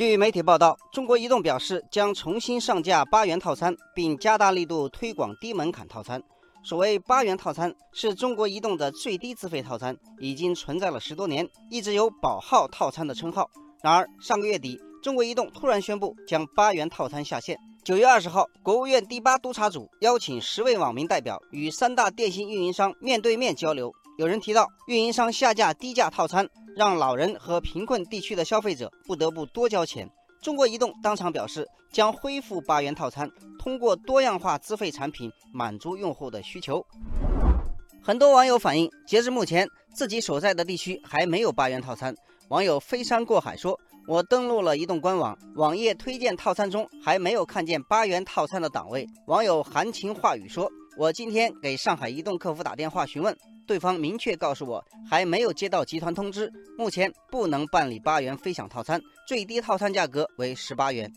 [0.00, 6.22] 据媒体报道，中国移动表示将重新上架八元套餐，并加大力度推广低门槛套餐。
[6.64, 13.50] 所谓八元套餐是中国移动的最低资费套餐，已经存在了十多年，一直有“保号套餐”的称号。
[13.82, 17.58] 然而，上个月底，中国移动突然宣布将八元套餐下线。
[17.84, 23.92] 九月二十号，国务院第八督查组邀请十位网民代表与三大电信运营商面对面交流。
[24.16, 26.48] 有人提到，运营商下架低价套餐。
[26.80, 30.08] 让老人和贫困地区的消费者不得不多交钱。
[30.40, 36.82] 中国移动当场表示将恢复八元套餐，通过多样化资费产品满足用户的需求。
[38.02, 42.16] 很多网友反映，截至目前自己所在的地区还没有八元套餐。
[42.48, 50.66] 网友飞山过海说：“我登录了移动官网，网页推荐套餐中还没有看见八元套餐的档位。”网友含情话语说
[50.96, 53.36] ：“我今天给上海移动客服打电话询问。”
[53.70, 61.08] 对方明确告诉我，还没有接到集团通知，目前不能办理八元飞享套餐，最低套餐价格为十八元。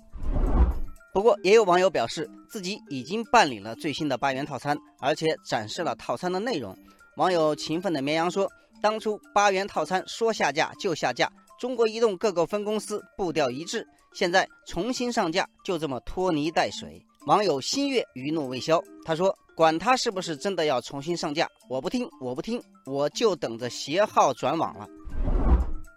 [1.12, 6.78] 不过，也有网友表示自己已经办理了最新的八元套餐，而且展示了套餐的内容。
[7.18, 8.48] 网友勤奋的绵羊说
[8.84, 11.28] ：“当初八元套餐说下架就下架，
[11.60, 19.36] 中国移动各个分公司步调一致，现在重新上架就这么拖泥带水。”网友新月余怒未消，他说。
[19.56, 24.88] 管他是不是真的要重新上架，我不听，我不听，我就等着携号转网了。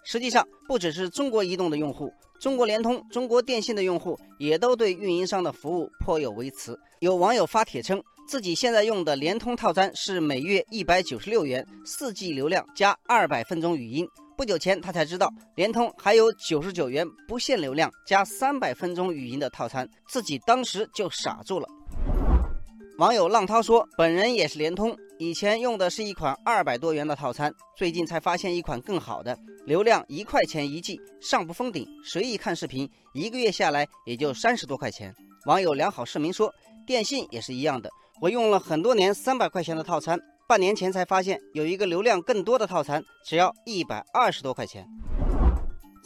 [0.04, 6.78] 实际上，不只是中国移动的用户，中国联通、中国电信的用户也都对运营商的服务颇有微词。
[7.00, 14.06] 有网友发帖称，自己现在用的联通套餐是每月一百九十六元，四 G 流量加二百分钟语音。
[14.36, 21.66] 不久前他才知道，联通还有九十九元不限流量加三百分钟语音的套餐，自己当时就傻住了。
[22.98, 36.50] 网友浪涛说：“本人也是联通，以前用的是一款二百多元的套餐，最近才发现一款更好的，流量一块钱一 G，上不封顶，随意看视频，一个月下来也就三十多块钱。”网友良好市民说
[36.86, 37.90] ：“电信也是一样的，
[38.22, 44.88] 我用了很多年三百块钱的套餐，半年前才发现有一个流量更多的套餐，只要一百二十多块钱。”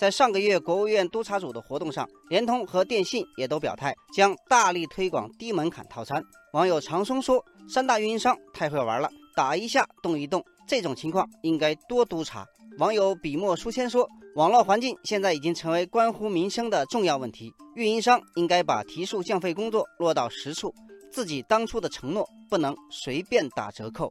[0.01, 6.23] 在上个月国务院督查组的活动上，联通和电信也都表态将大力推广低门槛套餐。
[6.55, 12.47] 网友长松说：“三大运营商太会玩了，打一下动一动，这种情况应该多督查。”
[12.81, 20.75] 网友笔墨书签说：“网络环境现在已经成为关乎民生的重要问题，运营商应该把提速降费工作落到实处，
[21.13, 24.11] 自己当初的承诺不能随便打折扣。”